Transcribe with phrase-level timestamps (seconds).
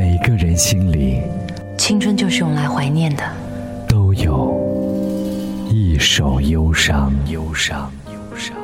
[0.00, 1.20] 每个人心里，
[1.76, 3.22] 青春就是用来怀念的，
[3.86, 4.58] 都有
[5.70, 7.92] 一首忧伤，忧伤。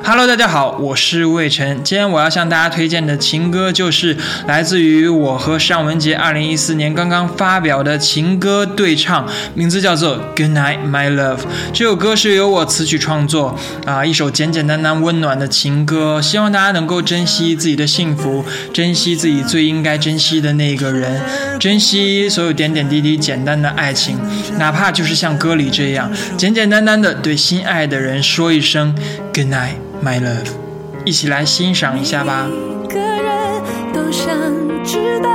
[0.01, 1.83] Hello，大家好，我是魏晨。
[1.83, 4.15] 今天我要向大家推荐的情歌，就是
[4.47, 11.37] 来自于我和尚雯婕二零一四年刚刚发表的情歌对唱，名字叫做《Good Night, My Love》。
[11.73, 16.21] 这首歌是由我词曲创作，啊，一首简简单单温暖的情歌。
[16.21, 21.21] 希望大家能够珍惜自己的幸福，珍惜自己最应该珍惜的那个人，
[21.59, 24.17] 珍惜所有点点滴滴简单的爱情，
[24.57, 28.95] 哪怕就是像歌里这样，简简单单的对心爱的人说一声
[29.37, 29.77] Good Night。
[30.01, 30.49] My love，
[31.05, 32.47] 一起来欣赏一下吧。
[32.81, 33.61] 每个人
[33.93, 34.33] 都想
[34.83, 35.29] 知道，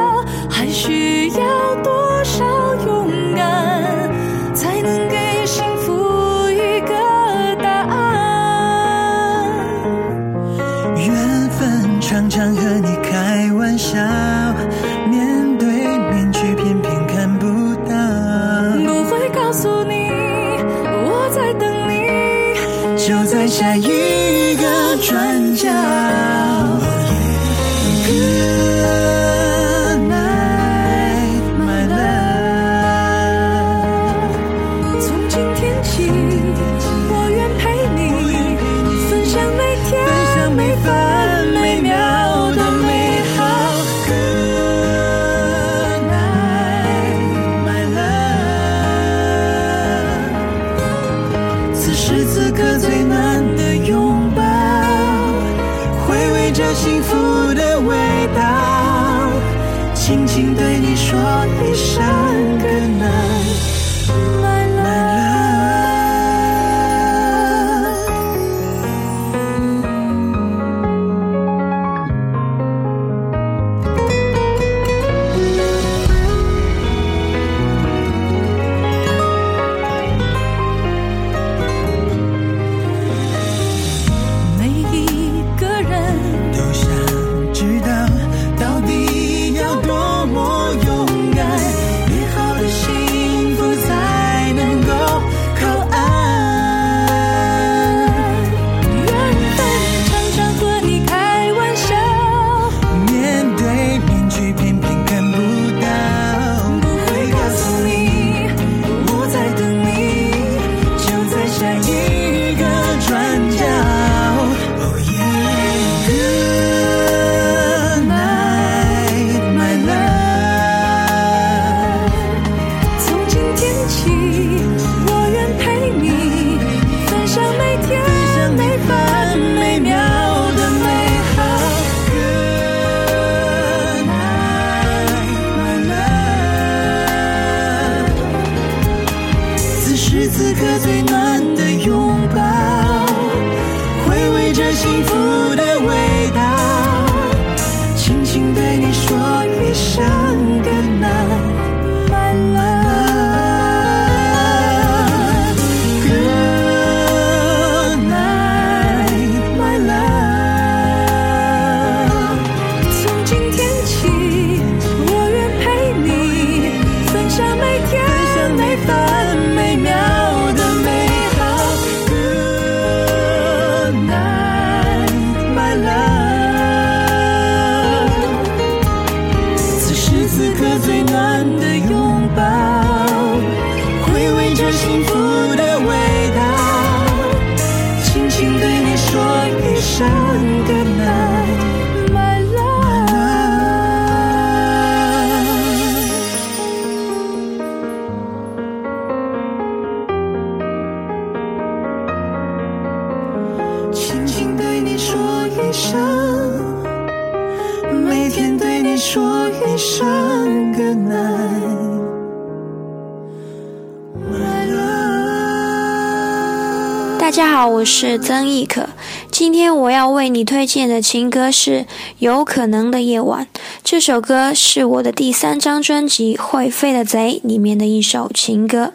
[217.83, 218.91] 我是曾轶可。
[219.33, 221.81] 今今天我要为你推荐的情歌是
[222.21, 223.45] 《有可能的夜晚》。
[223.83, 228.93] 这首歌是我的第三张专辑《会飞的贼》里面的一首情歌，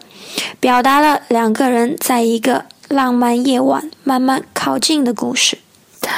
[0.58, 5.58] 表达了两个人在一个浪漫夜晚慢慢靠近的故事。
[6.00, 6.10] 当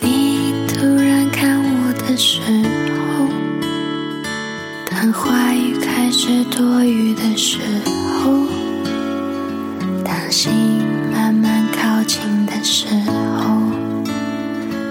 [0.00, 2.40] 你突然看我的时
[2.90, 3.28] 候，
[4.90, 7.58] 当话语开始多余的时
[8.18, 8.32] 候，
[10.02, 10.50] 当心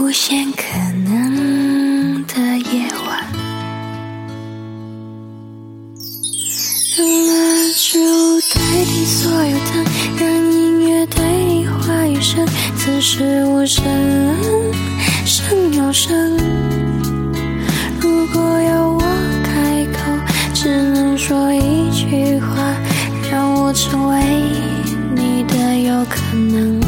[0.00, 0.62] 无限可
[1.04, 2.34] 能的
[2.70, 3.26] 夜晚。
[6.96, 7.32] 让蜡
[7.74, 7.98] 烛
[8.54, 9.84] 代替所有灯，
[10.16, 11.16] 让音乐代
[11.48, 12.46] 替话语声，
[12.76, 13.84] 此时无声
[15.26, 16.36] 胜有声。
[18.00, 19.00] 如果要我
[19.42, 19.98] 开口，
[20.54, 22.72] 只能说一句话，
[23.30, 24.22] 让我成为
[25.16, 26.87] 你的有可能。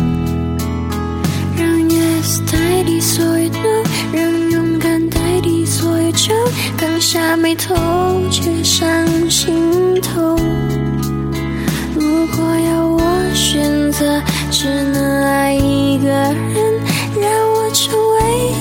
[3.00, 3.64] 所以呢
[4.12, 6.35] 让勇敢代替所有酒，
[6.76, 7.75] 刚下眉头
[8.31, 8.87] 却上
[9.31, 10.37] 心头。
[11.94, 13.00] 如果要我
[13.35, 16.35] 选择，只能爱一个人，
[17.19, 18.52] 让我成为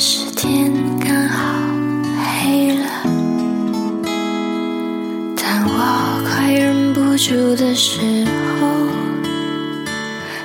[0.00, 1.60] 这时天刚好
[2.24, 2.86] 黑了。
[5.36, 8.00] 当我快忍不住的时
[8.58, 8.66] 候，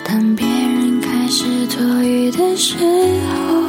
[0.04, 2.76] 当别人开始多余的时
[3.30, 3.64] 候，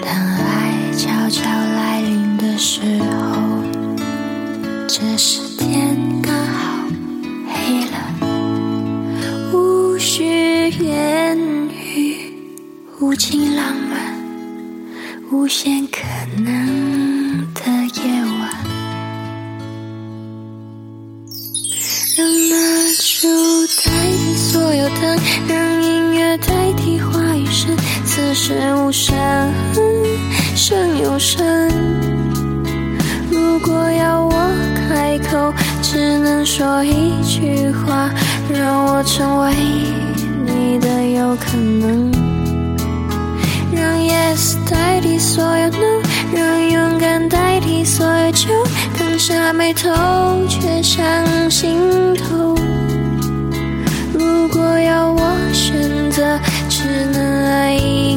[0.00, 3.36] 当爱悄悄来临的时候，
[4.86, 6.86] 这时天刚好
[7.48, 7.96] 黑了，
[9.52, 11.36] 无需言
[11.84, 12.32] 语，
[13.00, 13.64] 无尽浪，
[15.32, 16.00] 无限可
[16.42, 17.62] 能的
[18.02, 18.50] 夜晚。
[22.16, 22.56] 让蜡
[22.98, 23.28] 烛
[23.84, 25.16] 代替所有灯，
[25.46, 29.16] 让音乐代替话语声，此时无声
[30.56, 31.70] 胜有声。
[33.30, 34.32] 如果要我
[34.88, 38.10] 开口，只能说一句话，
[38.52, 39.54] 让我成为
[40.44, 42.29] 你的有可能。
[44.70, 48.48] 代替所有 no，让勇敢代替所有酒，
[48.96, 49.90] 刚下眉头
[50.48, 52.54] 却上心头。
[54.14, 58.09] 如果要我选择，只能爱一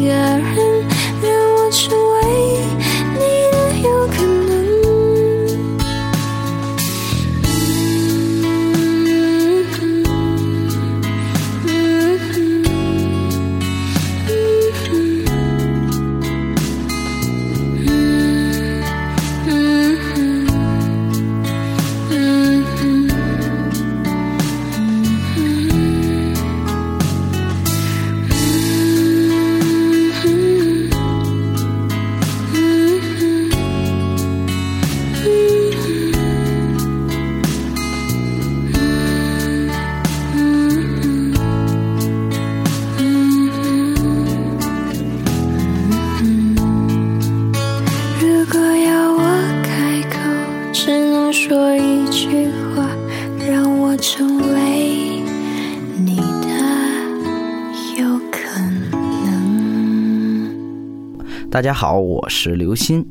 [61.53, 63.05] 大家好，我是刘鑫。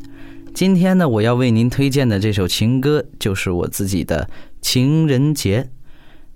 [0.52, 4.28] 今天呢，我要为您推荐的这首情歌，就是我自己的
[4.61, 5.62] 《情人节》。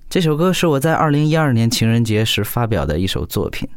[0.09, 3.69] 这首歌是我在二零一二年情人节时发表的一首作品。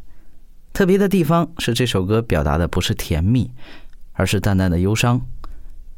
[0.72, 3.50] 特别的地方是，这首歌表达的不是甜蜜，
[4.12, 5.20] 而是淡淡的忧伤，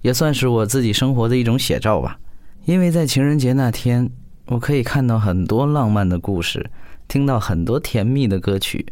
[0.00, 2.18] 也算是我自己生活的一种写照吧。
[2.64, 4.10] 因为在情人节那天，
[4.46, 6.70] 我可以看到很多浪漫的故事，
[7.06, 8.86] 听到很多甜蜜的歌曲，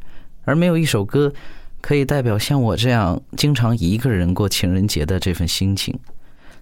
[0.44, 1.32] 而没有一首歌
[1.80, 5.98] 可以代表像我这样经常一个人过情人节的这份心情。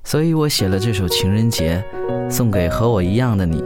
[0.04, 1.82] 所以我写了这首《情人节》，
[2.30, 3.62] 送给和我一样的你。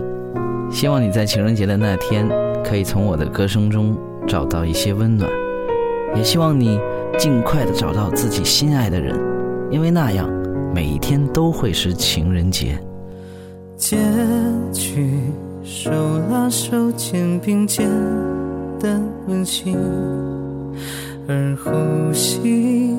[0.70, 2.28] 希望你在情人节的那天，
[2.64, 5.30] 可以从我的歌声中找到一些温暖。
[6.16, 6.80] 也希望你
[7.18, 9.16] 尽快的找到自己心爱的人，
[9.70, 10.28] 因为那样
[10.74, 12.78] 每一天都会是情人节。
[13.76, 13.98] 结
[14.72, 15.20] 局
[15.62, 15.90] 手
[16.30, 17.88] 拉手肩并肩
[18.80, 19.76] 的温馨，
[21.28, 22.96] 而呼吸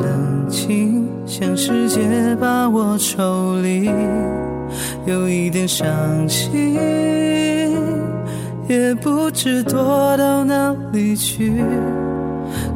[0.00, 3.88] 冷静，像世界把我抽离，
[5.06, 5.86] 有一点伤
[6.28, 6.52] 心，
[8.68, 11.62] 也不知躲到哪里去。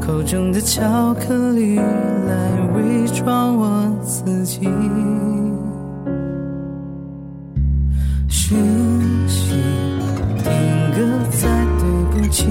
[0.00, 4.60] 口中的巧克力来伪装我自己。
[8.28, 8.56] 讯
[9.26, 9.56] 息
[10.44, 10.52] 定
[10.94, 11.48] 格在
[11.80, 12.46] 对不起，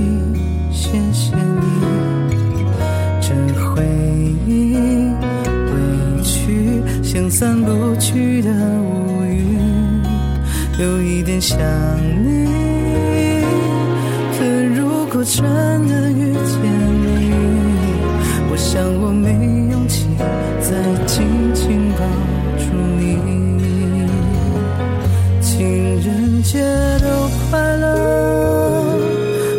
[0.71, 1.33] 谢谢
[11.45, 11.55] 想
[12.23, 12.25] 你。
[14.33, 14.37] 可
[14.73, 15.43] 如果真
[15.87, 16.57] 的遇见
[17.03, 17.05] 你，
[18.49, 19.29] 我想我没
[19.71, 20.07] 勇气
[20.59, 20.69] 再
[21.05, 21.13] 紧
[21.53, 22.01] 紧抱
[22.57, 22.63] 住
[22.97, 23.03] 你。
[25.39, 25.53] 情
[26.01, 26.57] 人节
[26.99, 27.05] 都
[27.51, 27.85] 快乐，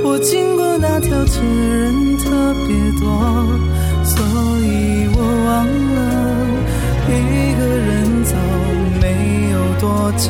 [0.03, 2.25] 我经过那条街人特
[2.67, 3.07] 别多，
[4.03, 4.13] 所
[4.59, 5.65] 以我忘
[5.95, 5.99] 了
[7.07, 7.11] 一
[7.57, 8.35] 个人走
[9.01, 9.05] 没
[9.53, 10.27] 有多寂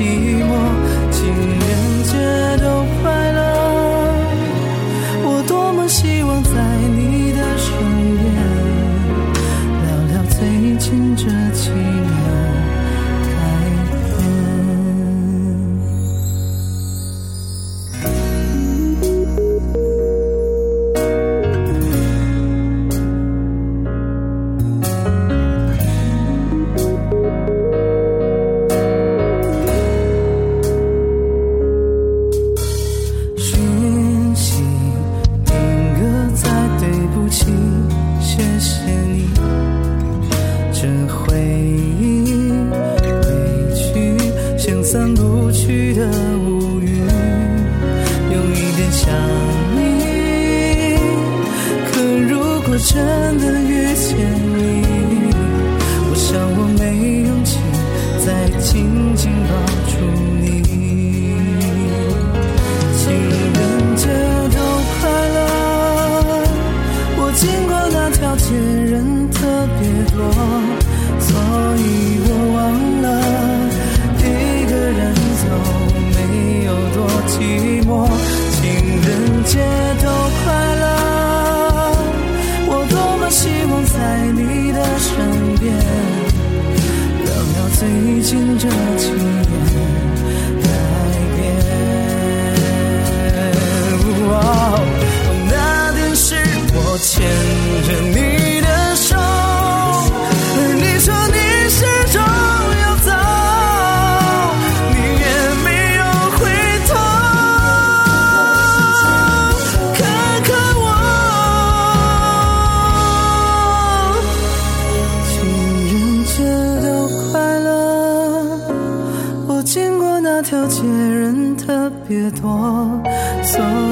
[122.08, 123.02] 别多
[123.42, 123.85] 走。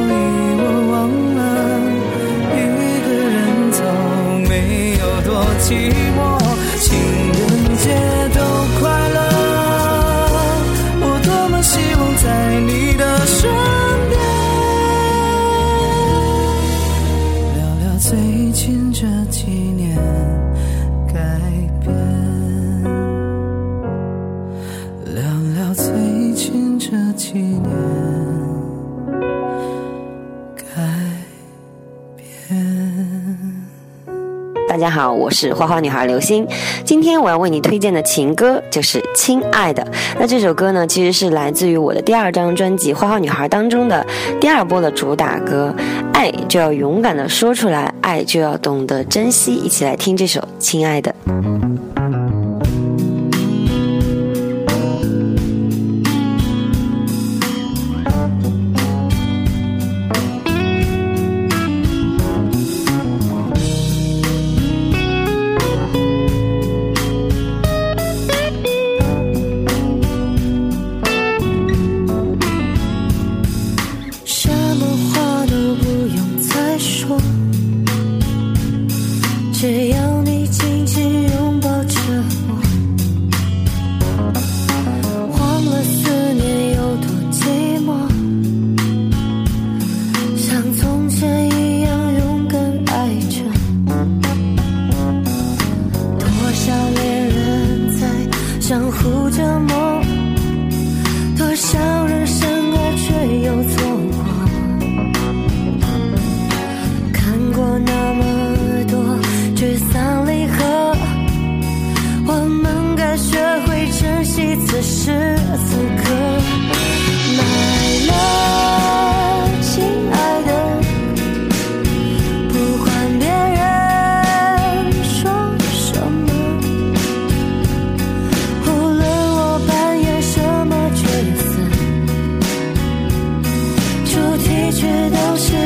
[34.95, 36.47] 好，我是花花女孩刘星。
[36.85, 39.83] 今天我要为你推荐的情歌就是《亲爱的》。
[40.21, 44.07] 那这首歌呢，其实是来自于我的第二张专辑《花花女孩》当中的
[44.41, 45.75] 第二波的主打歌。
[46.13, 49.53] 爱就要勇敢的说出来，爱就要懂得珍惜。
[49.57, 51.13] 一起来听这首《亲爱的》。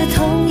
[0.08, 0.47] 痛。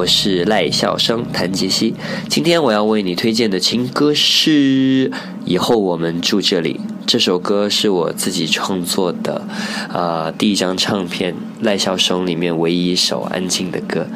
[0.00, 1.94] 我是赖笑生谭杰希。
[2.26, 5.10] 今天我要为你推荐的情歌是
[5.44, 6.80] 《以后我们住这里》。
[7.06, 9.46] 这首歌是我自己创作的，
[9.92, 14.06] 呃，第一张唱片《赖笑生》里面唯一一首安静的歌。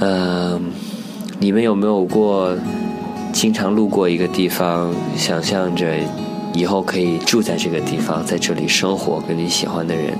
[0.00, 0.72] 嗯、
[1.38, 2.54] 你们有没有过
[3.32, 5.96] 经常路过一个地方，想象着
[6.52, 10.12] 以后可以住在这个地方，在这里生活，跟你喜欢的人？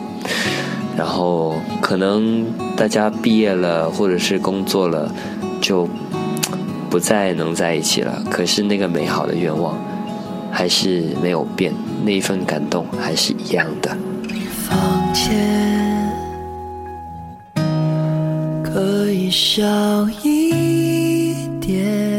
[0.98, 2.44] 然后可能
[2.76, 5.08] 大家毕业了，或者是工作了，
[5.60, 5.88] 就
[6.90, 8.20] 不再能在一起了。
[8.28, 9.78] 可是那个美好的愿望
[10.50, 11.72] 还是没有变，
[12.04, 13.96] 那一份感动还是一样的。
[14.66, 14.76] 房
[15.14, 16.10] 间
[18.64, 19.64] 可以小
[20.24, 22.17] 一点，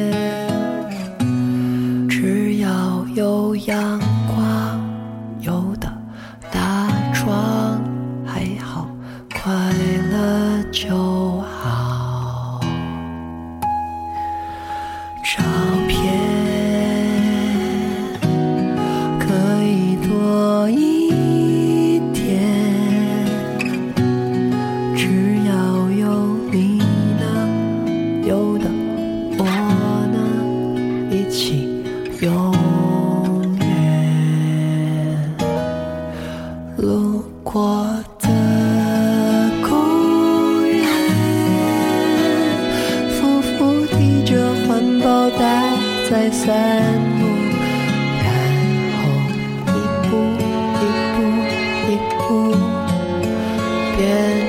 [53.99, 54.07] 变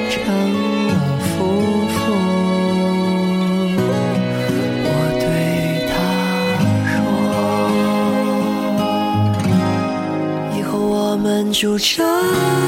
[0.09, 0.23] 成
[0.87, 1.29] 了夫
[1.89, 1.99] 妇，
[4.87, 5.25] 我对
[5.91, 5.93] 他
[6.87, 6.95] 说，
[10.57, 11.93] 以后我们住这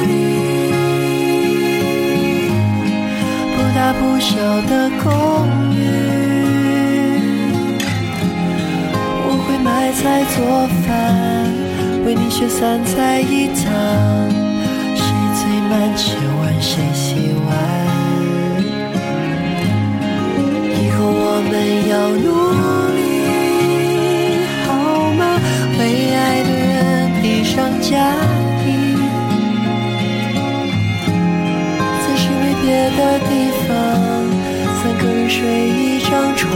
[0.09, 0.13] 里，
[3.55, 4.35] 不大不小
[4.69, 5.07] 的公
[5.77, 5.79] 寓。
[9.25, 10.03] 我会买菜
[10.35, 10.91] 做饭，
[12.05, 13.71] 为你学三菜一汤，
[14.97, 15.01] 是
[15.39, 15.73] 最满。
[21.63, 22.27] 们要努
[22.97, 23.03] 力，
[24.67, 24.69] 好
[25.15, 25.23] 吗？
[25.79, 25.81] 为
[26.13, 27.91] 爱的人披上嫁
[28.67, 28.69] 衣，
[32.01, 32.67] 在是没别
[32.99, 33.31] 的地
[33.63, 33.71] 方，
[34.75, 36.51] 三个人睡一张床，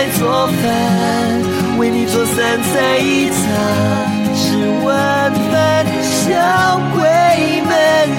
[0.00, 3.36] 买菜做饭，为你做三菜一汤，
[4.34, 7.02] 吃完饭小鬼
[7.60, 7.70] 们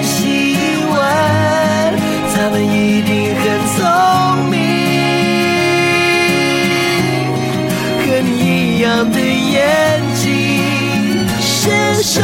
[0.04, 1.92] 洗碗，
[2.36, 3.42] 他们一定很
[3.74, 3.80] 聪
[4.48, 4.54] 明，
[7.98, 8.30] 和你
[8.76, 10.22] 一样的眼睛，
[11.40, 12.22] 是什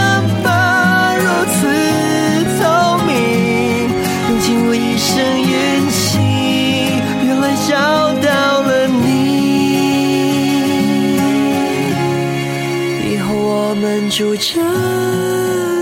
[14.11, 14.61] 住这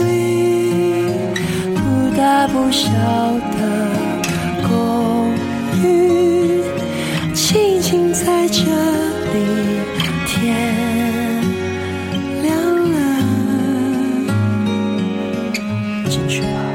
[0.04, 1.06] 里，
[1.74, 1.80] 不
[2.16, 3.88] 大不小的
[4.68, 5.30] 公
[5.80, 6.60] 寓，
[7.32, 9.38] 静静在这里，
[10.26, 10.34] 天
[12.42, 12.52] 亮
[12.92, 12.96] 了，
[16.10, 16.65] 进去吧。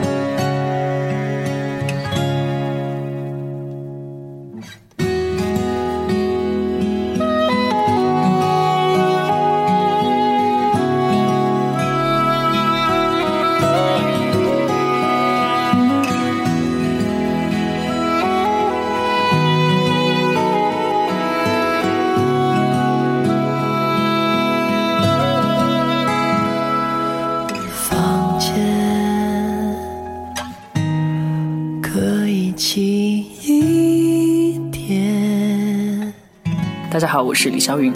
[37.31, 37.93] 我是李霄云。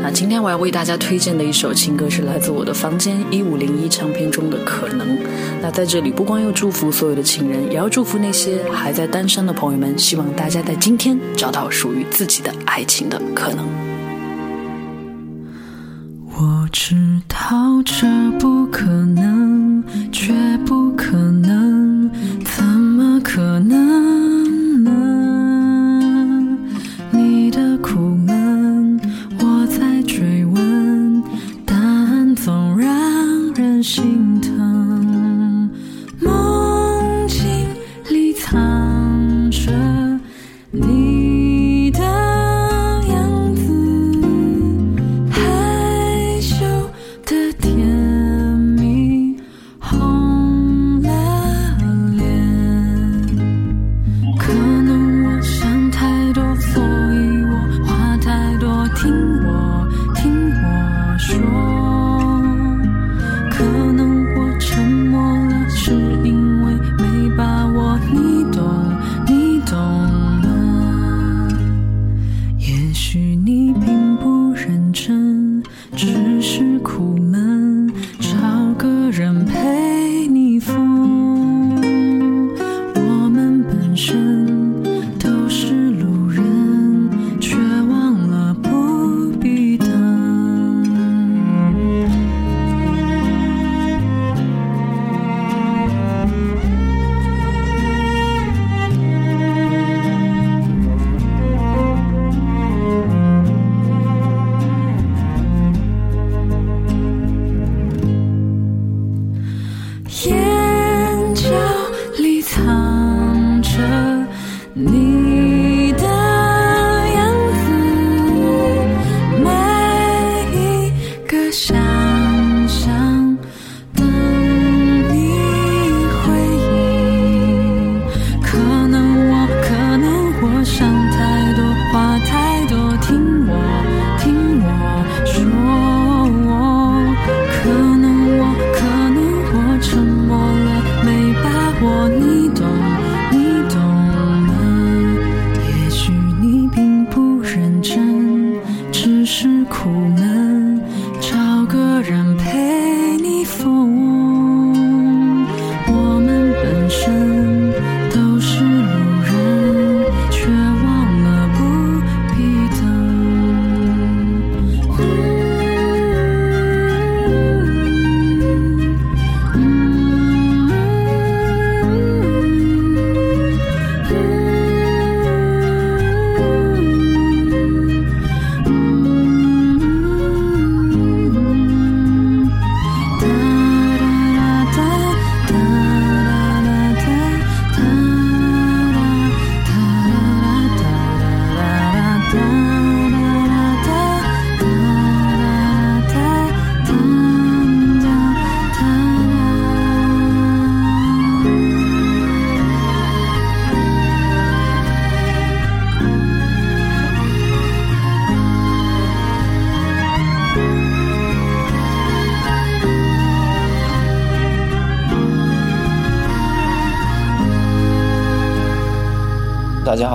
[0.00, 5.16] 那今天我要为大家推荐的一首情歌是来自我的房间一五零一唱片中的《可能》。
[5.60, 9.98] 那在这里不光要祝福所有的情人，也要祝福那些还在单身的朋友们。
[9.98, 13.66] 希望大家在今天找到属于自己的爱情的可能。
[16.36, 16.94] 我知
[17.26, 18.06] 道这
[18.38, 20.32] 不可能，却
[20.64, 20.92] 不
[33.88, 34.37] 心。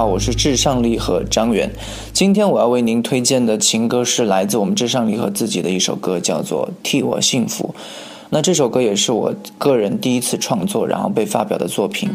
[0.06, 1.70] 我是至上励合张远。
[2.12, 7.74] 今天我要为您推荐的情歌是来自我们至上励合自己的一首歌，叫做《替我幸福》。
[8.30, 12.10] 那这首歌也是我个人第一次创作，然后被发表的作品，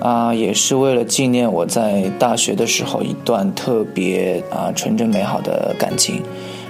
[0.00, 6.22] 啊、也是为了纪念我在大学的时候一段特别啊、纯真美好的感情。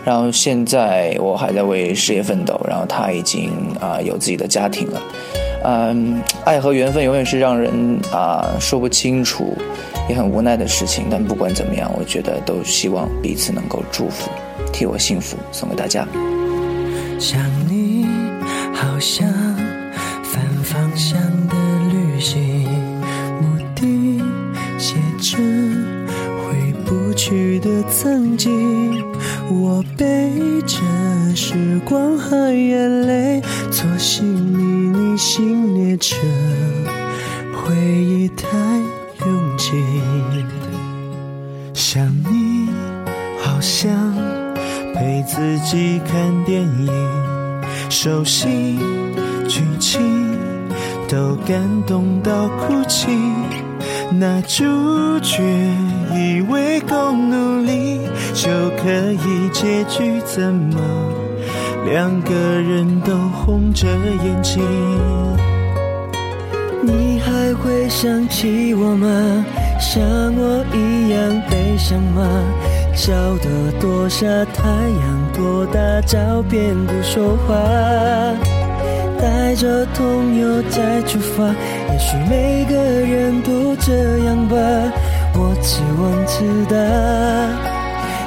[0.02, 5.02] 然后现在我还在为事业奋斗，然后他已经啊、有自己的家庭了。
[5.64, 9.54] 嗯，爱和缘分永远是让人啊、说不清楚，
[10.08, 11.06] 也很无奈的事情。
[11.10, 14.30] 但不管怎么样，我觉得都希望彼此能够祝福，
[14.72, 16.06] 替我幸福，送给大家。
[17.18, 18.06] 想你，
[18.74, 19.26] 好像
[20.22, 21.54] 反方向的
[21.90, 22.64] 旅行，
[23.40, 24.20] 目的
[24.78, 25.38] 写着
[26.36, 29.02] 回不去的曾经。
[29.48, 30.32] 我背
[30.66, 30.78] 着
[31.34, 33.40] 时光和眼泪，
[33.70, 34.26] 坐行
[34.58, 36.16] 李逆行列车，
[37.54, 38.46] 回忆太
[41.72, 42.68] 想你，
[43.42, 43.90] 好像
[44.94, 46.88] 陪自己看电影，
[47.88, 48.78] 熟悉
[49.48, 50.36] 剧情
[51.08, 53.08] 都感动到哭泣。
[54.18, 54.64] 那主
[55.20, 55.42] 角
[56.14, 58.00] 以为够努力
[58.34, 58.48] 就
[58.82, 60.80] 可以结局，怎么
[61.84, 63.86] 两个人都红着
[64.24, 64.62] 眼睛？
[67.46, 69.06] 还会想起我吗？
[69.78, 72.26] 像我一样悲伤吗？
[72.92, 77.54] 笑得多傻太阳，多大照片不说话，
[79.20, 81.44] 带着痛又再出发。
[81.92, 84.56] 也许每个人都这样吧，
[85.34, 86.74] 我只望知道。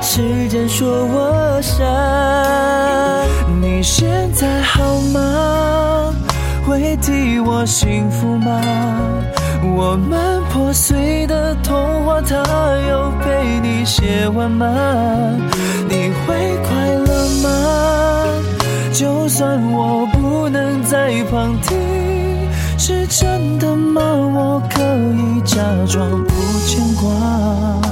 [0.01, 1.83] 时间说我傻，
[3.59, 4.81] 你现在好
[5.13, 6.15] 吗？
[6.69, 8.61] 会替我幸福吗？
[9.75, 12.37] 我们破碎的童话，它
[12.87, 14.67] 有陪你写完吗？
[15.89, 17.49] 你会快乐吗？
[18.93, 21.75] 就算我不能在旁听，
[22.77, 24.01] 是真的吗？
[24.03, 24.79] 我可
[25.17, 27.88] 以假装不牵挂。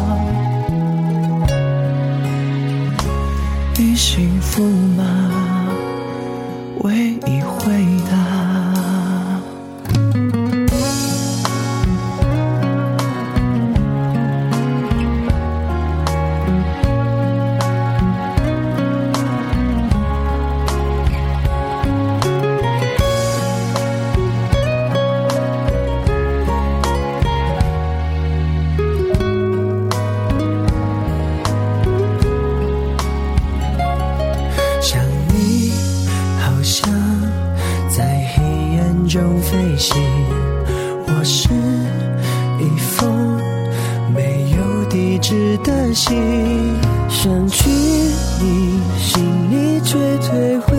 [47.20, 50.78] 想去你心里却退回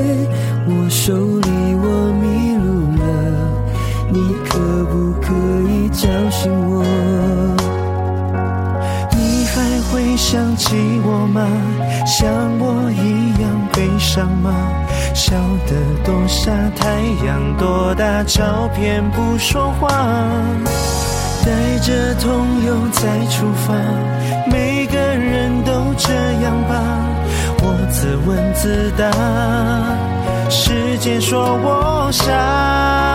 [0.68, 3.02] 我手里，我迷路了，
[4.08, 5.34] 你可不可
[5.68, 6.84] 以叫醒我？
[9.16, 9.56] 你还
[9.90, 11.44] 会想起我吗？
[12.06, 14.54] 像我一样悲伤吗？
[15.14, 15.34] 笑
[15.66, 15.74] 得
[16.04, 19.88] 多傻，太阳多大，照片不说话。
[21.44, 23.72] 带着痛又再出发，
[24.50, 26.12] 每个人都这。
[28.68, 29.10] 自大，
[30.50, 33.07] 时间说我傻。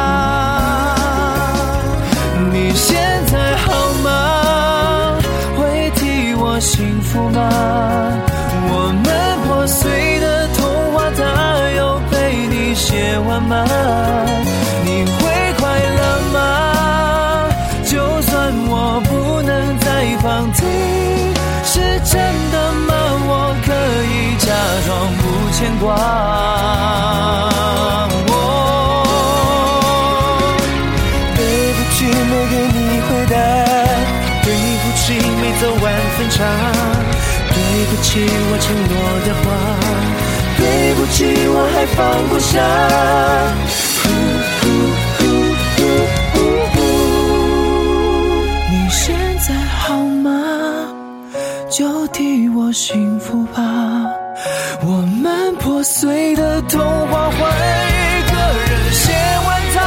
[25.84, 25.92] 不牵挂。
[28.30, 28.38] 哦
[31.36, 31.40] 对
[31.74, 33.36] 不起，没给你回答。
[34.44, 34.48] 对
[34.80, 35.04] 不起，
[35.42, 36.40] 没走完分岔。
[37.54, 37.58] 对
[37.90, 38.08] 不起，
[38.50, 38.92] 我承诺
[39.26, 39.46] 的话。
[40.58, 40.64] 对
[40.96, 41.18] 不起，
[41.50, 42.52] 我还放不下。
[48.72, 49.04] 你现
[49.40, 50.32] 在好吗？
[51.70, 53.62] 就替我幸福吧。
[55.84, 57.42] 破碎的童话，换一
[58.32, 58.36] 个
[58.72, 59.12] 人写
[59.46, 59.78] 完它。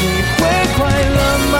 [0.00, 0.04] 你
[0.38, 0.40] 会
[0.76, 0.78] 快
[1.16, 1.18] 乐
[1.50, 1.56] 吗？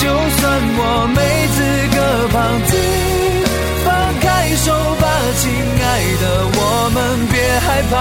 [0.00, 0.42] 就算
[0.76, 0.82] 我
[1.14, 1.16] 没
[1.54, 1.56] 资
[1.94, 1.96] 格
[2.32, 2.36] 放
[2.66, 2.70] 弃，
[3.84, 3.86] 放
[4.18, 5.46] 开手吧，亲
[5.86, 5.86] 爱
[6.20, 6.60] 的，我
[6.92, 6.98] 们
[7.30, 7.94] 别害怕。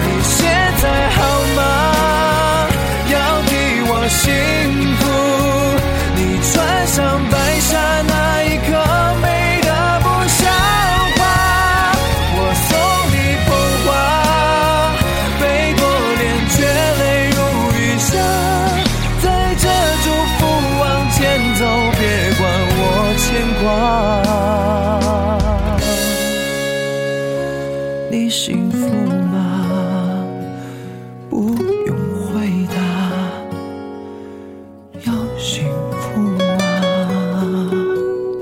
[0.00, 0.48] 你现
[0.80, 1.18] 在好
[1.56, 1.60] 吗？
[3.12, 3.14] 要
[3.50, 3.52] 替
[3.86, 4.24] 我幸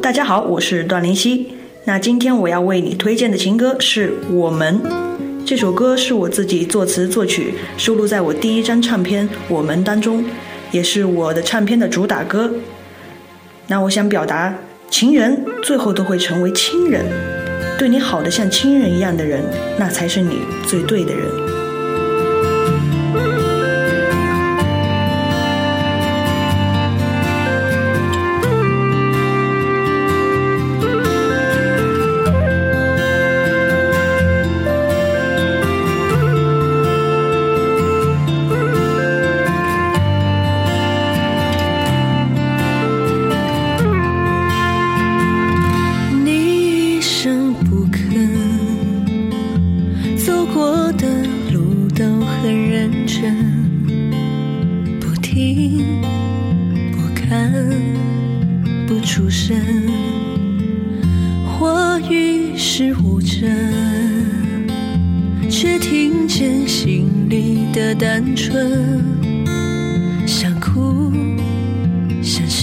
[0.04, 1.54] 大家好，我是段林希。
[1.84, 4.78] 那今天我要为你推荐的情歌是《我们》。
[5.46, 10.22] 这首歌是我自己作词作曲，收录在我第一张唱片《我们》当中，
[10.70, 12.52] 也是我的唱片的主打歌。
[13.68, 14.54] 那我想表达，
[14.90, 17.06] 情人最后都会成为亲人，
[17.78, 19.42] 对你好的像亲人一样的人，
[19.78, 21.43] 那才是你最对的人。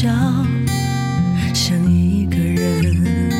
[0.01, 0.09] 笑。
[1.53, 3.31] 想一个人，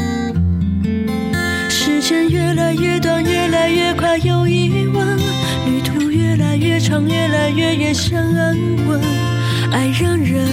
[1.68, 5.04] 时间越来越短，越来越快有遗忘，
[5.66, 8.56] 旅途越来越长，越来越远，想安
[8.86, 9.02] 稳。
[9.72, 10.46] 爱让人